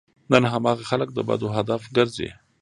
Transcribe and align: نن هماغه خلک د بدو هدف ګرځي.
نن 0.31 0.43
هماغه 0.53 0.83
خلک 0.91 1.09
د 1.13 1.19
بدو 1.27 1.47
هدف 1.57 1.81
ګرځي. 1.95 2.29